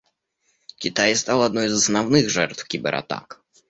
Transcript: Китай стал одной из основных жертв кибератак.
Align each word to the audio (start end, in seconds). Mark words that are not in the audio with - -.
Китай 0.79 1.15
стал 1.15 1.43
одной 1.43 1.67
из 1.67 1.73
основных 1.75 2.27
жертв 2.27 2.65
кибератак. 2.65 3.39